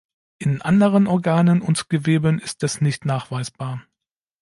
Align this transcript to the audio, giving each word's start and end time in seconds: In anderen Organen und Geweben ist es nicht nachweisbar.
In 0.39 0.63
anderen 0.63 1.05
Organen 1.05 1.61
und 1.61 1.87
Geweben 1.87 2.39
ist 2.39 2.63
es 2.63 2.81
nicht 2.81 3.05
nachweisbar. 3.05 3.83